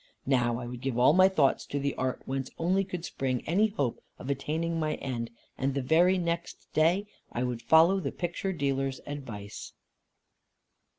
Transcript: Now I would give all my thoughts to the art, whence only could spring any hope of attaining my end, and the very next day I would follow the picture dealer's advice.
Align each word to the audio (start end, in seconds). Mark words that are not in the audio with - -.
Now 0.25 0.57
I 0.57 0.65
would 0.65 0.81
give 0.81 0.97
all 0.97 1.13
my 1.13 1.29
thoughts 1.29 1.63
to 1.67 1.77
the 1.77 1.93
art, 1.93 2.23
whence 2.25 2.49
only 2.57 2.83
could 2.83 3.05
spring 3.05 3.43
any 3.45 3.67
hope 3.67 4.01
of 4.17 4.31
attaining 4.31 4.79
my 4.79 4.95
end, 4.95 5.29
and 5.59 5.75
the 5.75 5.81
very 5.83 6.17
next 6.17 6.65
day 6.73 7.05
I 7.31 7.43
would 7.43 7.61
follow 7.61 7.99
the 7.99 8.11
picture 8.11 8.51
dealer's 8.51 8.99
advice. 9.05 9.73